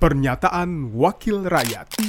Pernyataan 0.00 0.96
Wakil 0.96 1.44
Rakyat 1.44 2.00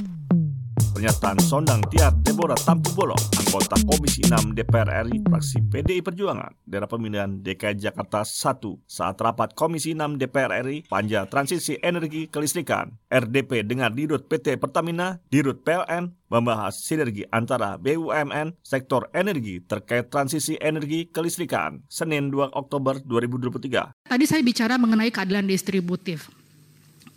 Pernyataan 0.95 1.43
Sondang 1.43 1.83
Tiar 1.91 2.15
Deborah 2.23 2.55
Tampu 2.55 2.88
Bolon, 2.95 3.20
anggota 3.36 3.75
Komisi 3.83 4.23
6 4.23 4.55
DPR 4.55 5.04
RI, 5.04 5.20
fraksi 5.27 5.59
PDI 5.67 5.99
Perjuangan, 5.99 6.55
daerah 6.63 6.88
pemilihan 6.88 7.43
DKI 7.43 7.75
Jakarta 7.75 8.23
1, 8.23 8.88
saat 8.88 9.19
rapat 9.19 9.52
Komisi 9.59 9.91
6 9.91 10.16
DPR 10.16 10.63
RI, 10.63 10.88
Panja 10.88 11.27
Transisi 11.27 11.75
Energi 11.84 12.31
Kelistrikan, 12.31 12.95
RDP 13.12 13.67
dengan 13.67 13.91
Dirut 13.91 14.23
PT 14.23 14.55
Pertamina, 14.55 15.20
Dirut 15.27 15.59
PLN, 15.67 16.16
membahas 16.31 16.80
sinergi 16.80 17.27
antara 17.27 17.76
BUMN, 17.76 18.55
sektor 18.63 19.12
energi 19.12 19.59
terkait 19.67 20.08
transisi 20.08 20.55
energi 20.63 21.12
kelistrikan, 21.12 21.84
Senin 21.91 22.31
2 22.31 22.55
Oktober 22.55 23.03
2023. 23.03 24.08
Tadi 24.08 24.23
saya 24.23 24.39
bicara 24.39 24.80
mengenai 24.80 25.12
keadilan 25.12 25.44
distributif. 25.44 26.39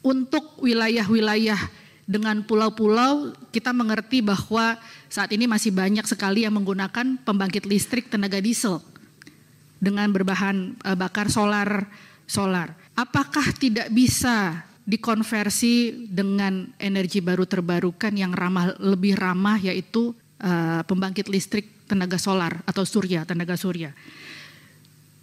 Untuk 0.04 0.60
wilayah-wilayah 0.60 1.56
dengan 2.04 2.44
pulau-pulau 2.44 3.32
kita 3.48 3.72
mengerti 3.72 4.20
bahwa 4.20 4.76
saat 5.08 5.32
ini 5.32 5.48
masih 5.48 5.72
banyak 5.72 6.04
sekali 6.04 6.44
yang 6.44 6.52
menggunakan 6.52 7.16
pembangkit 7.24 7.64
listrik 7.64 8.12
tenaga 8.12 8.36
diesel 8.44 8.84
dengan 9.80 10.12
berbahan 10.12 10.76
eh, 10.84 10.96
bakar 10.96 11.32
solar 11.32 11.88
solar. 12.28 12.76
Apakah 12.92 13.56
tidak 13.56 13.88
bisa 13.88 14.68
dikonversi 14.84 16.04
dengan 16.12 16.68
energi 16.76 17.24
baru 17.24 17.48
terbarukan 17.48 18.12
yang 18.12 18.36
ramah 18.36 18.76
lebih 18.76 19.16
ramah 19.16 19.56
yaitu 19.56 20.12
uh, 20.44 20.84
pembangkit 20.84 21.32
listrik 21.32 21.88
tenaga 21.88 22.20
solar 22.20 22.60
atau 22.68 22.84
surya 22.84 23.24
tenaga 23.24 23.56
surya. 23.56 23.96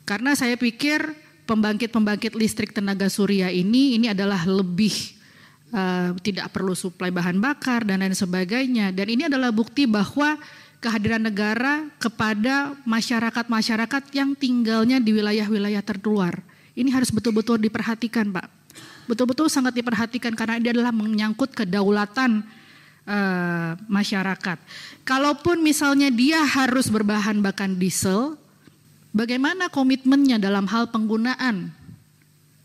Karena 0.02 0.34
saya 0.34 0.58
pikir 0.58 1.05
pembangkit-pembangkit 1.45 2.38
listrik 2.38 2.72
tenaga 2.72 3.09
surya 3.12 3.50
ini 3.52 3.98
ini 3.98 4.08
adalah 4.12 4.44
lebih 4.45 4.94
uh, 5.72 6.16
tidak 6.20 6.52
perlu 6.52 6.75
suplai 6.75 7.09
bahan 7.09 7.39
bakar 7.39 7.88
dan 7.88 8.03
lain 8.03 8.16
sebagainya. 8.16 8.92
Dan 8.94 9.08
ini 9.09 9.28
adalah 9.28 9.50
bukti 9.50 9.88
bahwa 9.88 10.38
kehadiran 10.81 11.22
negara 11.22 11.86
kepada 12.02 12.73
masyarakat-masyarakat 12.89 14.03
yang 14.17 14.34
tinggalnya 14.34 14.97
di 14.97 15.14
wilayah-wilayah 15.14 15.86
terluar. 15.86 16.42
Ini 16.73 16.89
harus 16.89 17.14
betul-betul 17.14 17.62
diperhatikan, 17.62 18.34
Pak. 18.34 18.47
Betul-betul 19.06 19.52
sangat 19.52 19.75
diperhatikan 19.75 20.34
karena 20.34 20.58
ini 20.58 20.72
adalah 20.72 20.89
menyangkut 20.95 21.53
kedaulatan 21.53 22.42
uh, 23.06 23.78
masyarakat. 23.86 24.58
Kalaupun 25.06 25.62
misalnya 25.62 26.09
dia 26.09 26.42
harus 26.42 26.88
berbahan 26.89 27.38
bakar 27.44 27.69
diesel, 27.75 28.41
bagaimana 29.12 29.67
komitmennya 29.67 30.40
dalam 30.40 30.67
hal 30.67 30.90
penggunaan 30.90 31.72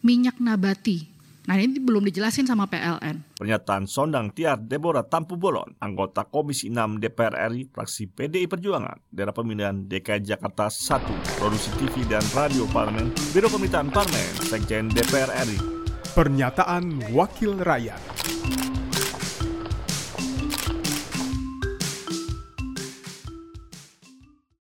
minyak 0.02 0.38
nabati? 0.38 1.14
Nah 1.46 1.54
ini 1.54 1.78
belum 1.78 2.02
dijelasin 2.10 2.42
sama 2.42 2.66
PLN. 2.66 3.38
Pernyataan 3.38 3.86
Sondang 3.86 4.34
Tiar 4.34 4.58
Deborah 4.58 5.06
Tampu 5.06 5.38
Bolon, 5.38 5.78
anggota 5.78 6.26
Komisi 6.26 6.66
6 6.74 6.98
DPR 6.98 7.46
RI, 7.54 7.70
fraksi 7.70 8.10
PDI 8.10 8.50
Perjuangan, 8.50 8.98
daerah 9.14 9.30
pemilihan 9.30 9.86
DKI 9.86 10.26
Jakarta 10.26 10.66
1, 10.66 11.38
produksi 11.38 11.70
TV 11.78 12.02
dan 12.10 12.26
radio 12.34 12.66
Parlemen, 12.74 13.14
Biro 13.30 13.46
Pemerintahan 13.46 13.94
Parlemen, 13.94 14.30
Sekjen 14.42 14.90
DPR 14.90 15.30
RI. 15.46 15.58
Pernyataan 16.18 17.14
Wakil 17.14 17.62
Rakyat 17.62 18.00